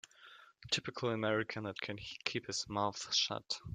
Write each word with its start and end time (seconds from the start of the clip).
Typical 0.71 1.11
American 1.11 1.65
that 1.65 1.79
can 1.79 1.99
keep 2.25 2.47
his 2.47 2.67
mouth 2.67 3.13
shut. 3.13 3.61